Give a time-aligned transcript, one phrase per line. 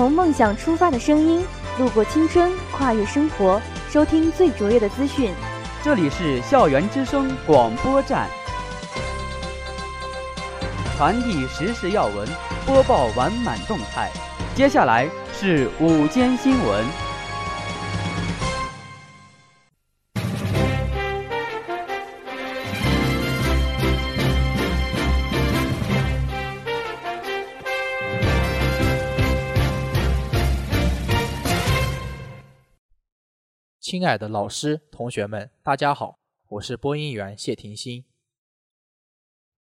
[0.00, 1.44] 从梦想出发的声音，
[1.78, 3.60] 路过青春，跨越生活，
[3.90, 5.30] 收听最卓越的资讯。
[5.84, 8.26] 这里是校园之声广播站，
[10.96, 12.26] 传递时事要闻，
[12.64, 14.10] 播报完满动态。
[14.54, 15.06] 接下来
[15.38, 17.09] 是午间新闻。
[33.90, 38.04] 亲爱的老师、同学们，大家好，我是播音员谢婷欣。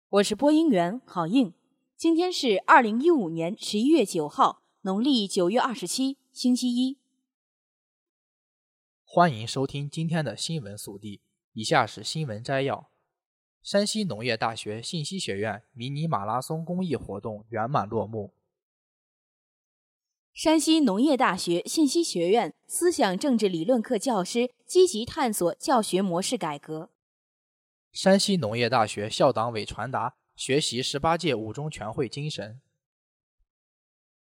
[0.08, 1.52] 我是播音员郝应。
[1.96, 6.96] 今天是二零一五年十一月九号，农历九月二十七，星期一。
[9.02, 11.20] 欢迎收听今天的新闻速递。
[11.52, 12.92] 以下是新闻摘要：
[13.64, 18.32] 山西农业大学信息学院迷你马拉松公益活动圆满落幕。
[20.34, 26.90] 山西农业大学信息学院思想政治理论课教师积极探索教学模式改革。
[27.92, 32.60] 山西农业大学校党委传达学习十八届五中全会精神。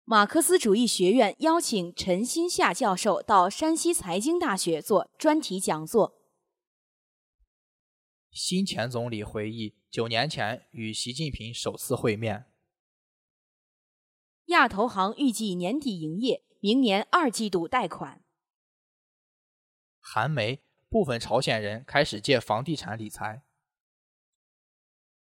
[0.05, 6.15] 马克思主义学院邀请陈新夏教授到山西财经大学做专题讲座。
[8.31, 12.47] 新前总理回忆九年前与习近平首次会面。
[14.49, 18.23] 亚投行预计年底营业，明年二季度贷款。
[20.01, 23.43] 韩媒部分朝鲜人开始借房地产理财。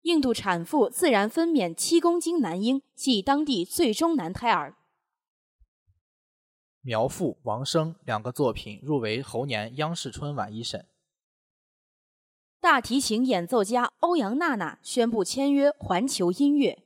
[0.02, 4.78] 印度产妇自然分娩七公斤男婴，系当地最终男胎儿。
[6.80, 10.88] 苗阜、王声两个作品入围猴年央视春晚一审。
[12.58, 16.82] 大提琴演奏家欧阳娜娜宣布签约环球音乐。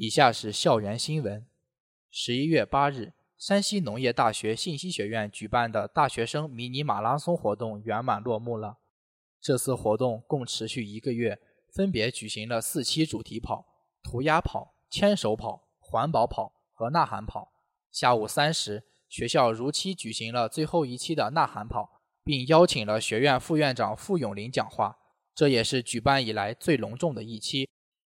[0.00, 1.44] 以下是校园新闻。
[2.08, 8.78] 十一月八日，山西农业大学信息学院举办的大学生迷你马拉松活动圆满落幕了。
[9.40, 11.40] 这次活动共持续一个月，
[11.74, 13.66] 分别举行了四期主题跑、
[14.00, 17.50] 涂鸦跑、牵手跑、环保跑和呐喊跑。
[17.90, 24.96] 下午三时，学校如期举行了最后一期的呐喊跑，并邀请了学院副院长傅永林讲话。
[25.34, 27.68] 这也是举办以来最隆重的一期。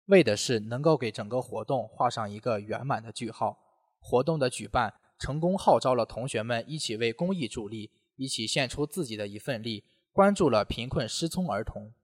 [0.07, 3.59] 为的是能够给整个活动画上一个圆满的句号。
[3.99, 11.95] 活动的举办成功号召了同学们一起为公益助力，一起献出自己的一份力，关注了贫困失聪儿童。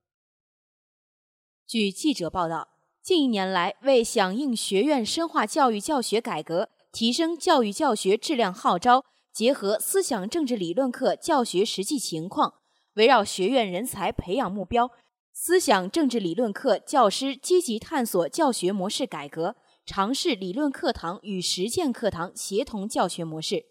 [1.66, 2.68] 据记者报道，
[3.02, 12.54] 近一年来，为响应学院深化教育教学改革、提升教育教学质量号召，结合思想政治理论课教学实际情况，
[12.94, 14.90] 围绕学院人才培养目标。
[15.42, 19.56] 思想政治理论课教师积极探索教学模式改革，
[19.86, 23.64] 尝试理论课堂与实践课堂协同教学模式。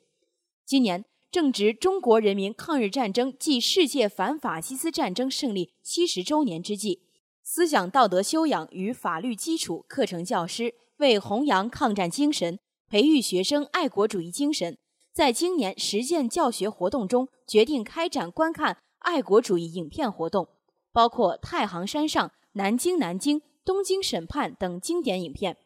[0.66, 7.02] 今年正值中国人民抗日战争暨世界反法西斯战争胜利七十周年之际，
[7.44, 12.58] 思想道德修养与法律基础课程教师为弘扬抗战精神、
[12.88, 14.76] 培育学生爱国主义精神，
[15.14, 20.48] 在今年实践教学活动中，决定开展观看爱国主义影片活动。
[20.92, 25.58] 包括《太行山上》《南京南京》《东京审判》等经典影片，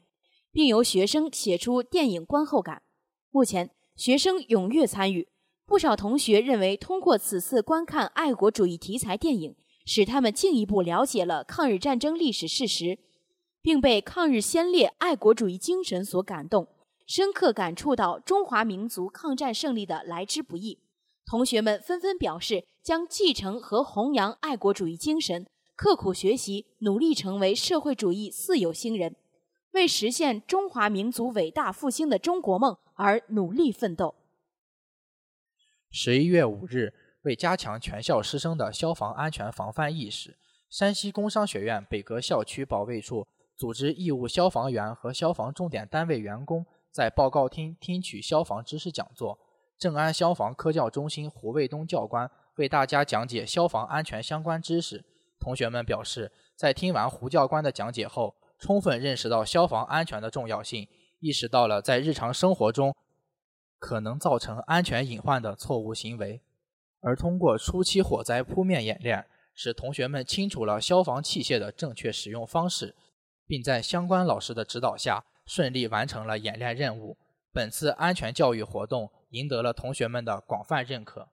[0.51, 2.83] 并由学生写出电影观后感。
[3.31, 5.27] 目前，学生踊跃参与，
[5.65, 12.99] 不少同学认为，通过此次观看爱国主义题材电影，使他们进一步了解了抗日战争历史事实，
[13.61, 16.67] 并被抗日先烈爱国主义精神所感动，
[17.07, 20.79] 深刻感触到中华民族抗战胜利的来之不易。
[21.25, 29.15] 同学们纷纷表示，将继承和弘扬爱国主义精神，刻苦学习，努力成为社会主义四有新人，
[29.71, 34.13] 为实现中华民族伟大复兴的中国梦而努力奋斗。
[35.89, 40.37] 十一月五日，为加强全校师生的消防安全防范意识，
[40.69, 43.25] 山西工商学院北阁校区保卫处
[43.55, 49.39] 组织义务消防员和消防重点单位员工在报告厅听取消防知识讲座。
[49.77, 55.03] 正安消防科教中心胡卫东教官为大家讲解消防安全相关知识。
[55.39, 60.87] 同学们表示，在听完胡教官的讲解后，充分认识到消防安全的重要性，
[61.19, 62.95] 意识到了在日常生活中
[63.79, 66.41] 可能造成安全隐患的错误行为。
[67.01, 72.95] 而通过初期火灾扑灭演练，使同学们清楚了消防器械的正确使用方式，
[73.45, 77.17] 并在相关老师的指导下顺利完成了演练任务。
[77.51, 79.11] 本次安全教育活动。
[79.33, 81.27] 赢得了同学们的广泛认可。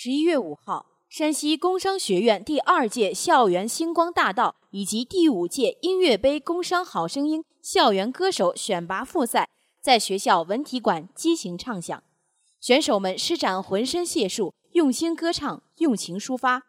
[0.00, 9.48] 十一月五号，山西工商学院第二届校园星光大道以及第五届音乐杯工商好声音校园歌手选拔复赛
[9.82, 12.00] 在学校文体馆激情唱响，
[12.60, 16.62] 选手们施展浑身解数，用心歌唱，用情抒发。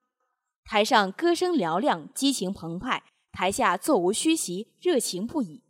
[0.63, 5.61] 台上歌声嘹亮，激情澎湃；台下座无虚席，热情不已。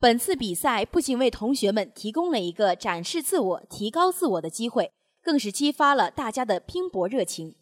[0.00, 4.90] 本次比赛不仅为同学们提供了一个展示自我、提高自我的机会，
[5.22, 7.54] 更是激发了大家的拼搏热情，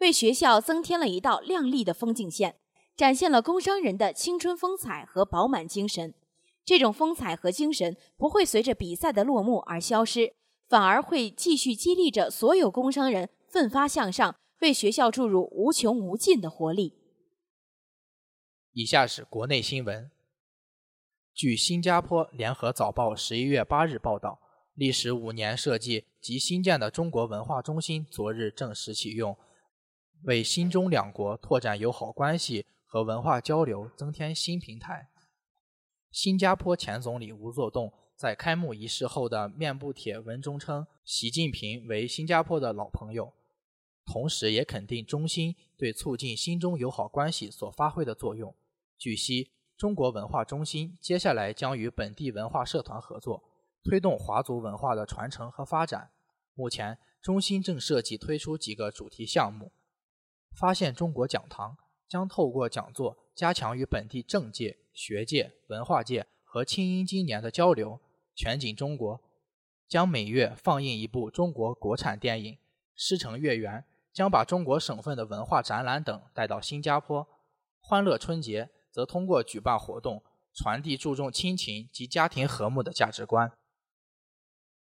[0.00, 2.56] 为学校增添了一道亮丽的风景线，
[2.96, 6.14] 展现了工商人的青春风采和饱满精神。
[6.64, 10.34] 这种风采和精神不会随着比赛的落幕而消失，
[10.68, 14.36] 反而会继续激励着所有工商人奋发向上。
[14.60, 16.94] 为学校注入无穷无尽的活力。
[18.72, 20.10] 以下是国内新闻。
[21.34, 24.40] 据新加坡联合早报十一月八日报道，
[24.76, 29.34] 历时五年设计及新建的中国文化中心昨日正式启用，
[30.24, 35.08] 为新中两国拓展友好关系和文化交流增添新平台。
[36.10, 43.32] 新加坡前总理吴作栋在开幕仪式后的面部帖文中称：“习近平为新加坡的老朋友。”
[44.04, 48.54] 同时，也肯定中心对促进新中友好关系所发挥的作用。
[48.98, 53.42] 据悉，中国文化中心接下来将与本地文化社团合作，
[53.88, 56.10] 推动华族文化的传承和发展。
[56.54, 59.70] 目前，中心正设计推出几个主题项目：
[60.58, 61.76] 发现中国讲堂
[62.08, 68.00] 将透过讲座加强与本地政界、学界、文化界和青音今年的交流；
[68.34, 69.22] 全景中国
[69.88, 72.56] 将每月放映一部中国国产电影；
[72.96, 73.84] 师承月圆。
[74.16, 77.28] 将把中国省份的文化展览等带到新加坡。
[77.80, 80.24] 欢乐春节则通过举办活动，
[80.54, 83.52] 传递注重亲情及家庭和睦的价值观。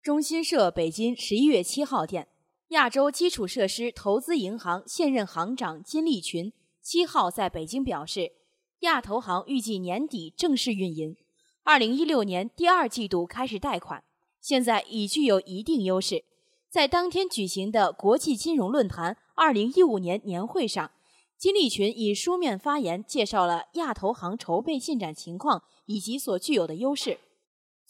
[0.02, 2.30] 中新社北京十一月七号电，
[2.70, 8.32] 亚洲基础设施投资银行现任行长金立群七号在北京表示，
[8.80, 11.18] 亚投行预计年底正式运营，
[11.64, 14.02] 二零一六年第二季度开始贷款，
[14.40, 16.24] 现在已具有一定优势。
[16.70, 20.90] 在当天举行的国际金融论坛二零一五年年会上，
[21.38, 27.20] 金立群以书面发言介绍了亚投行筹备进展情况以及所具有的优势。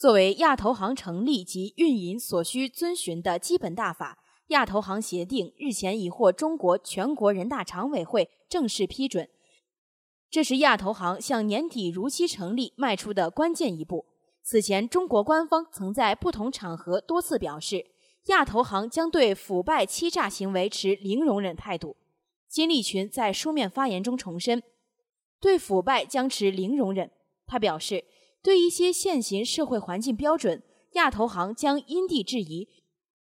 [0.00, 4.16] 作为亚投行成立及运营所需遵循的基本大法，
[4.46, 9.28] 亚投行协定日前已获中国全国人大常委会正式批准。
[10.30, 14.06] 这是亚投行向年底如期成立迈出的关键一步。
[14.42, 17.84] 此前，中国官方曾在不同场合多次表示。
[18.26, 21.96] 亚投行将对腐败欺诈行为持零容忍态度。
[22.48, 24.62] 金立群在书面发言中重申，
[25.40, 27.10] 对腐败将持零容忍。
[27.46, 28.04] 他表示，
[28.42, 32.84] 对一些现行社会环境标准，亚投行将因地制宜，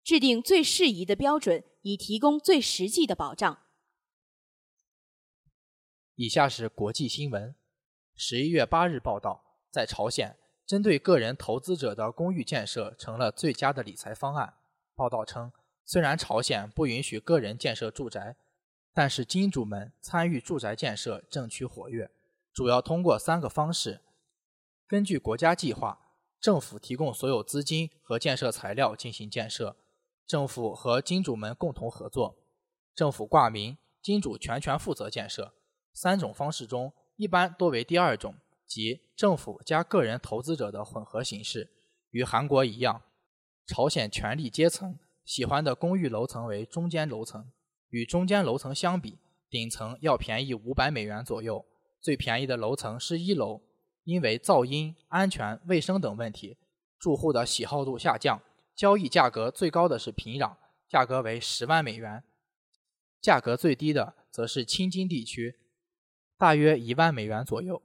[0.03, 3.59] 制定最适宜的标准，以提供最实际的保障。
[6.15, 7.55] 以下是国际新闻。
[8.15, 14.53] 十一月八日报道，在朝鲜，针对个人投资者的公寓建设成了最佳的理财方案。
[14.95, 15.51] 报道称，
[15.83, 18.37] 虽然朝鲜不允许个人建设住宅，
[18.93, 22.09] 但是金主们参与住宅建设正趋活跃，
[22.53, 23.99] 主要通过三个方式：
[24.87, 25.99] 根据国家计划，
[26.39, 29.75] 政府提供所有资金和建设材料进行建设；
[30.27, 32.35] 政府和金主们共同合作；
[32.93, 35.55] 政府挂名，金主全权负责建设。
[35.93, 38.35] 三种方式中，一般多为第二种，
[38.67, 41.71] 即政府加个人投资者的混合形式。
[42.11, 43.01] 与韩国一样。
[43.67, 47.51] 朝鲜权力阶层喜欢的公寓楼层为中间楼层，
[47.89, 49.17] 与中间楼层相比，
[49.49, 51.65] 顶层要便宜五百美元左右。
[51.99, 53.63] 最便宜的楼层是一楼，
[54.05, 56.57] 因为噪音、安全、卫生等问题，
[56.97, 58.41] 住户的喜好度下降。
[58.75, 60.55] 交易价格最高的是平壤，
[60.87, 62.21] 价格为十万美元；
[63.21, 65.59] 价格最低的则是青金地区，
[66.37, 67.81] 大约一万美元左右。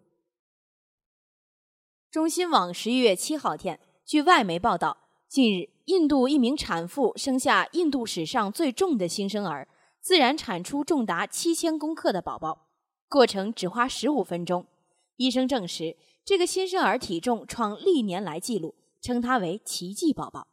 [2.10, 4.98] 中新网十一月七号电，据外媒报道。
[5.28, 9.68] 近日，印度一名产妇生下印度史上最重的新生儿，
[10.00, 12.66] 自然产出重达七千公克的宝宝，
[13.08, 14.66] 过程只花十五分钟。
[15.14, 15.96] 医生证实，
[16.30, 20.46] 这个新生儿体重创历年来纪录，称他为“奇迹宝宝”。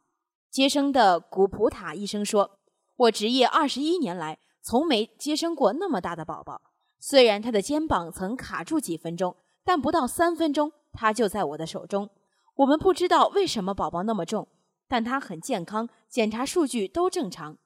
[0.50, 2.58] 接生的古普塔医生说
[3.06, 6.60] ：“我执业二十一年来，从没接生过那么大的宝宝。
[6.98, 12.10] 虽然他的肩膀曾卡住几分钟，但不到三分钟，他就在我的手中。
[12.56, 14.48] 我们不知道为什么宝宝那么重。”
[14.88, 17.56] 但他很健康，检查数据都正常。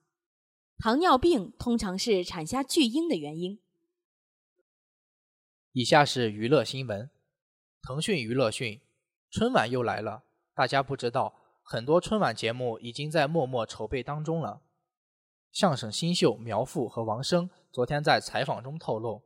[0.77, 3.59] 糖尿病通常是产下巨婴的原因。
[5.73, 7.09] 以下是娱乐新闻：
[7.83, 8.81] 腾讯娱乐讯，
[9.29, 10.23] 春晚又来了。
[10.55, 11.35] 大家不知道，
[11.65, 14.63] 很多春晚节目已经在默默筹备当中了。
[15.51, 19.25] 相声新秀苗阜和王声昨天在采访中透露，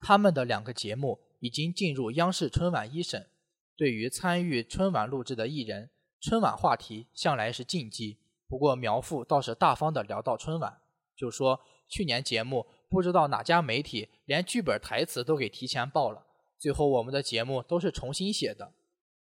[0.00, 3.28] 他们的两个节目已经进入央视春晚一审。
[3.76, 8.18] 对于参与春晚录制的艺人，春晚话题向来是禁忌。
[8.48, 10.80] 不过苗阜倒是大方的聊到春晚，
[11.14, 16.24] 就说去年节目不知道哪家媒体连剧本台词都给提前报了，
[16.58, 18.74] 最后我们的节目都是重新写的。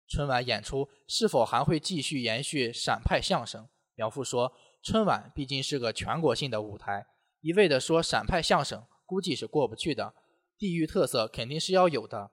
[0.09, 3.69] 春晚演出是否还会继续延续陕派相声？
[3.95, 4.53] 苗阜说。
[4.83, 7.07] 春晚毕竟是个全国性的舞台，
[7.41, 10.15] 一味的说陕派相声，估计是过不去的。
[10.57, 12.31] 地域特色肯定是要有的，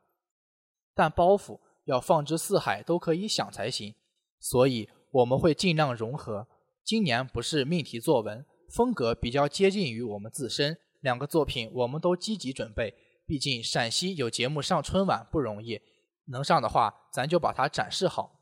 [0.94, 3.96] 但包袱要放之四海都可以想才行。
[4.40, 6.48] 所以我们会尽量融合。
[6.84, 10.78] 今年不是命题作文，风格比较接近于我们自身。
[11.00, 12.94] 两个作品我们都积极准备，
[13.25, 15.82] 毕竟陕西有节目上春晚不容易，
[16.25, 18.39] 能上的话，咱就把它展示好。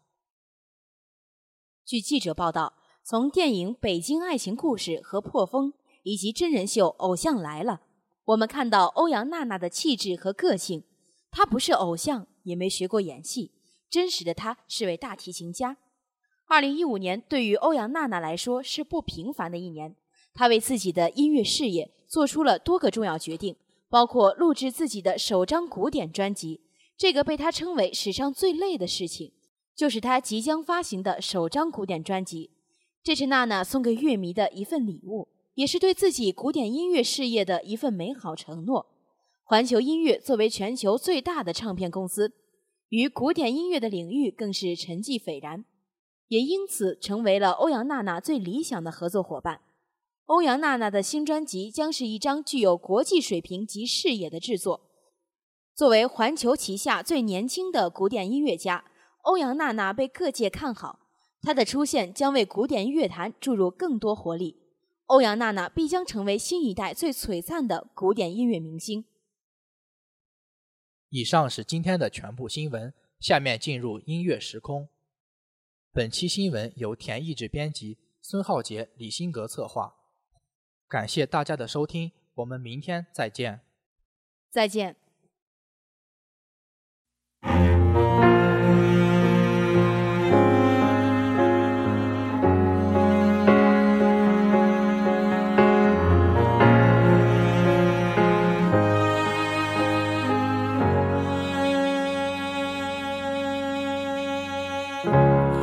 [1.86, 2.74] 据记者报道。
[3.04, 5.74] 从电影《北京爱情故事》和《破风》，
[6.04, 7.74] 以及真人秀《偶像来了》，
[8.26, 10.84] 我们看到欧阳娜娜的气质和个性。
[11.32, 13.52] 她不是偶像，也没学过演戏，
[13.90, 15.78] 真实的她是位大提琴家。
[16.46, 19.96] 二零一五年对于欧阳娜娜来说是不平凡的一年，
[20.32, 23.56] 她为自己的音乐事业做出了多个重要决定，
[23.92, 26.62] 包括录制自己的首张古典专辑。
[26.98, 29.34] 这个被他称为史上最累的事情，
[29.76, 32.52] 就是他即将发行的首张古典专辑。
[33.04, 38.88] 这是娜娜送给乐迷的一份礼物，也是对自己古典音乐事业的一份美好承诺。
[39.44, 42.32] 环球音乐作为全球最大的唱片公司，
[42.88, 45.66] 与古典音乐的领域更是沉寂斐然，
[46.30, 49.60] 也因此成为了欧阳娜娜最理想的合作伙伴。
[50.32, 54.90] 欧阳娜娜的新专辑将是一张具有国际水平及视野的制作。
[55.76, 58.86] 作为环球旗下最年轻的古典音乐家，
[59.24, 61.00] 欧阳娜娜被各界看好。
[61.42, 64.56] 她的出现将为古典乐坛注入更多活力，
[65.08, 69.04] 欧阳娜娜必将成为新一代最璀璨的古典音乐明星。
[71.10, 74.88] 以上是今天的全部新闻，下面进入音乐时空。
[75.92, 79.98] 本期新闻由田毅志编辑，孙浩杰、李新格策划。
[80.92, 83.62] 感谢大家的收听，我们明天再见。
[84.50, 84.98] 再见。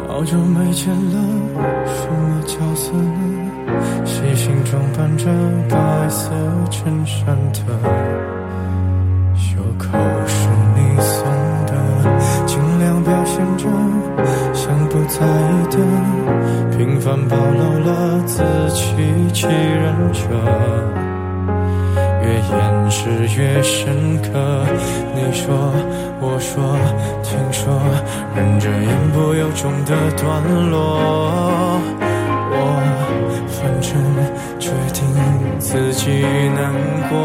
[0.08, 3.47] 好久没见了，什么角色呢？
[4.38, 5.26] 心中扮着
[5.68, 6.30] 白色
[6.70, 7.58] 衬衫的，
[9.34, 9.88] 袖口
[10.28, 11.26] 是你送
[11.66, 11.74] 的，
[12.46, 13.66] 尽量表现着
[14.54, 15.76] 像不在意的，
[16.78, 18.94] 平凡暴露了自欺
[19.34, 20.20] 欺人者。
[22.22, 24.64] 越掩饰越深刻。
[25.16, 25.52] 你说，
[26.20, 26.78] 我说，
[27.24, 27.74] 听说，
[28.36, 32.07] 忍着言不由衷的段落。
[33.60, 33.90] 反正
[34.58, 35.04] 决定
[35.58, 36.22] 自己
[36.54, 36.72] 难
[37.08, 37.18] 过。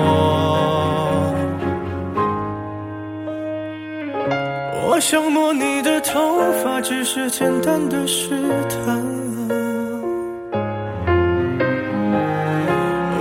[4.86, 8.30] 我想摸你的头发，只是简单的试
[8.70, 9.02] 探。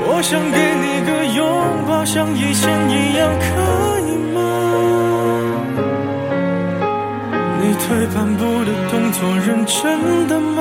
[0.05, 1.41] 我想给你个拥
[1.89, 3.45] 抱，像以前一样，可
[4.09, 4.39] 以吗？
[7.61, 10.61] 你退半步的动作，认真的吗？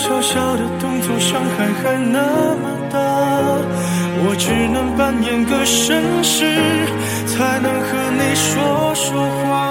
[0.00, 2.22] 小小的动作，伤害还那
[2.62, 2.98] 么大。
[4.20, 6.38] 我只能扮演个绅士，
[7.26, 7.88] 才能和
[8.18, 9.04] 你说说
[9.42, 9.67] 话。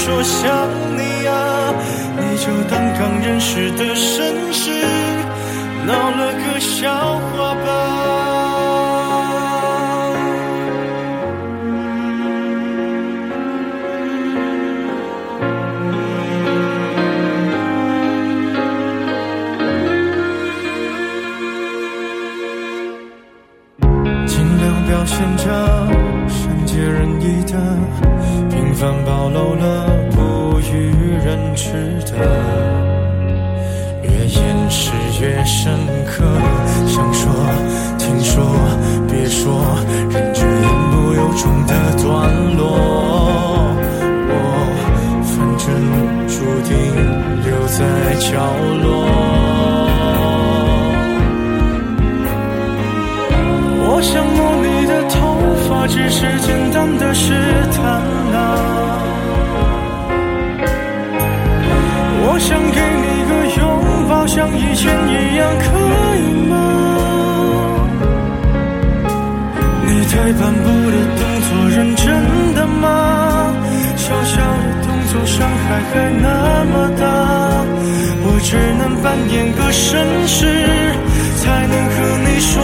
[0.00, 0.48] 说想
[0.96, 1.74] 你啊
[2.16, 4.70] 你就当刚认识的绅士
[5.86, 7.66] 闹了个笑话吧。
[24.26, 25.44] 尽量表现着
[26.28, 27.54] 善解人意的
[28.68, 30.92] 平凡暴露了不与
[31.24, 31.72] 人知
[32.12, 32.18] 的，
[34.02, 35.72] 越掩饰越深
[36.04, 36.22] 刻。
[36.86, 37.32] 想说，
[37.98, 38.44] 听说，
[39.08, 39.58] 别说，
[40.10, 41.72] 忍着言不由衷的
[42.02, 42.76] 段落，
[44.28, 44.32] 我
[45.24, 45.66] 反正
[46.28, 46.34] 注
[46.68, 46.70] 定
[47.46, 47.78] 留在
[48.20, 48.28] 角
[48.82, 49.47] 落。
[53.98, 55.18] 我想摸你的头
[55.68, 57.34] 发，只是简单的试
[57.74, 57.82] 探
[58.32, 58.38] 啊。
[62.22, 63.66] 我想给你个拥
[64.08, 65.66] 抱，像以前一样，可
[66.14, 66.54] 以吗？
[69.82, 72.06] 你退半步的动作，认真
[72.54, 73.52] 的吗？
[73.96, 77.02] 小小的动作，伤害还那么大，
[78.22, 80.46] 我只能扮演个绅士，
[81.42, 82.62] 才能和你说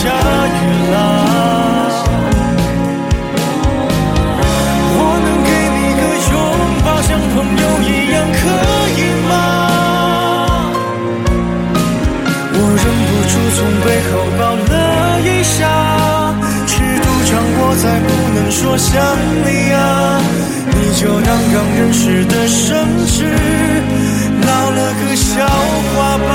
[0.00, 0.60] 下雨
[0.92, 0.96] 啦。
[4.96, 6.34] 我能给你个拥
[6.84, 8.42] 抱，像朋友一样，可
[8.96, 9.32] 以吗？
[12.52, 14.40] 我忍不住从背后抱
[14.72, 14.74] 了
[15.20, 15.58] 一下，
[16.66, 18.88] 尺度掌握在不能说想
[19.44, 19.78] 你啊，
[20.72, 22.58] 你就当刚认识的绅
[23.06, 23.18] 士，
[24.40, 25.46] 闹了个笑
[25.94, 26.28] 话吧。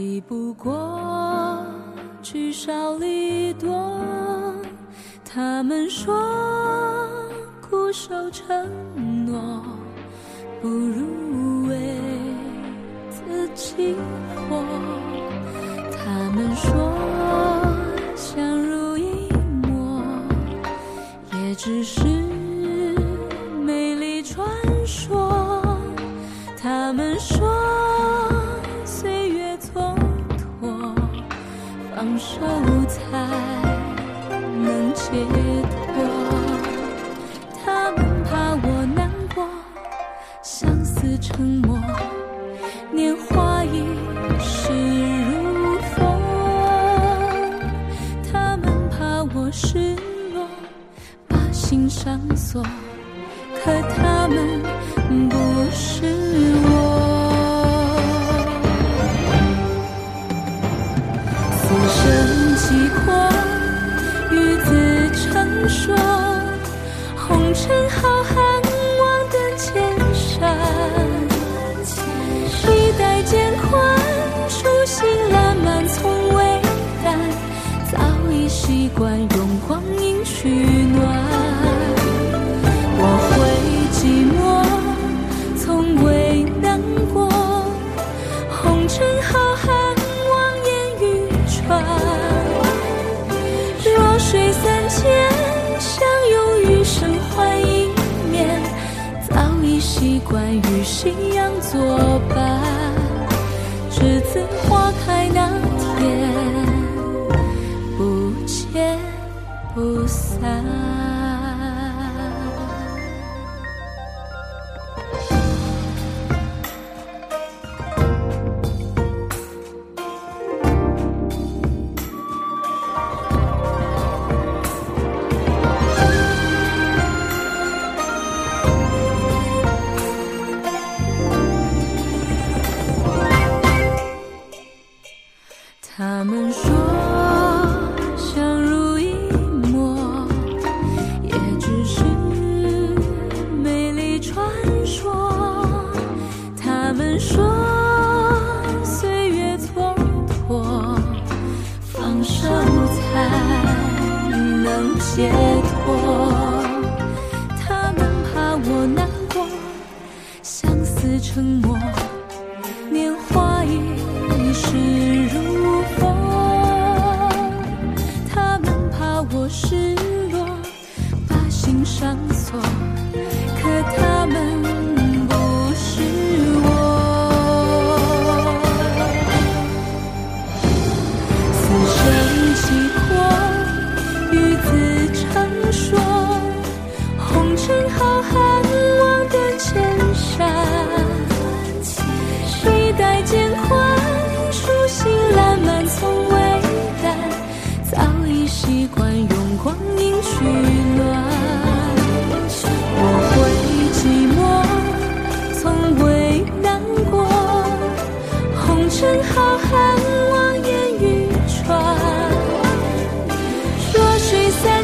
[0.00, 1.62] 敌不过
[2.22, 4.00] 聚少离多。
[5.22, 6.26] 他们说
[7.60, 8.66] 固守承
[9.26, 9.62] 诺，
[10.62, 11.09] 不如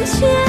[0.07, 0.46] 千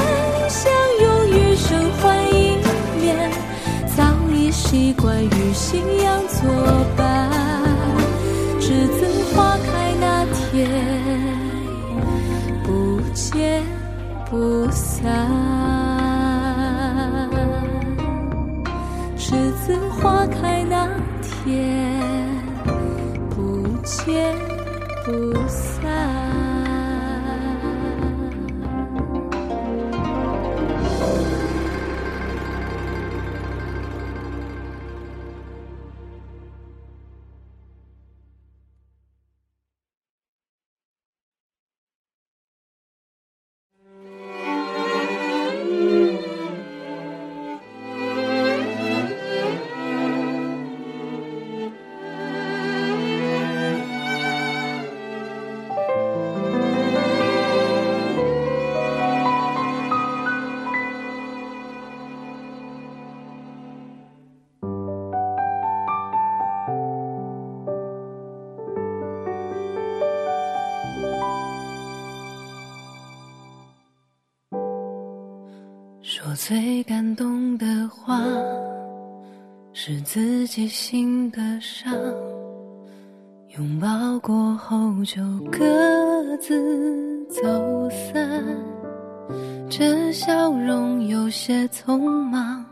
[79.90, 81.90] 是自己心的伤，
[83.56, 88.44] 拥抱过后就各自走散，
[89.70, 92.62] 这笑容有些匆忙，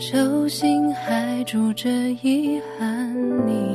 [0.00, 1.88] 手心还住着
[2.24, 3.67] 遗憾你。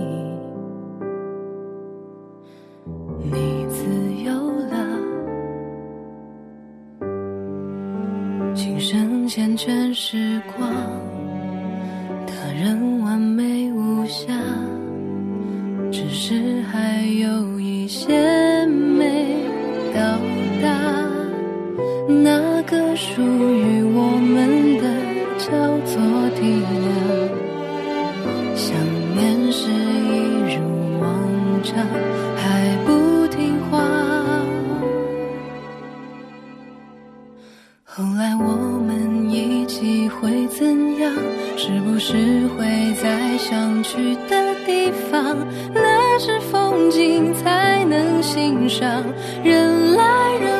[49.44, 50.04] 人来
[50.40, 50.53] 人往。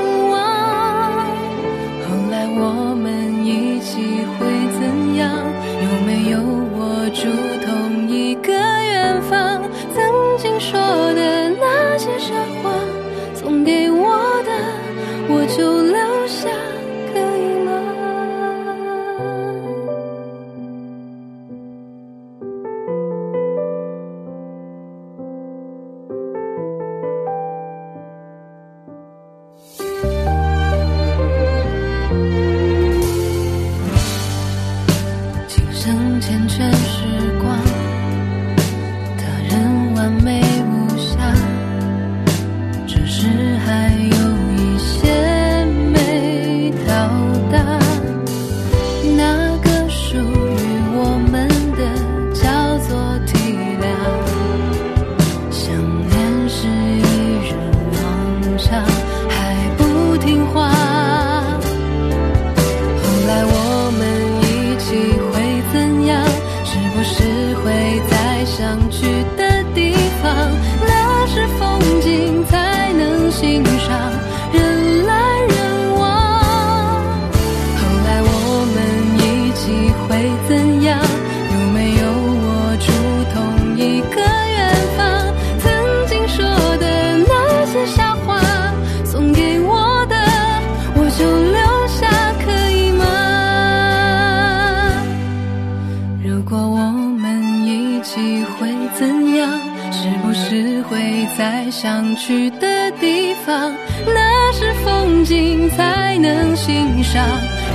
[96.26, 96.78] 如果我
[97.20, 99.50] 们一起会怎样
[99.92, 103.72] 是不是会在想去的地方？
[104.06, 107.22] 那是风景才能欣赏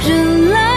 [0.09, 0.68] 人来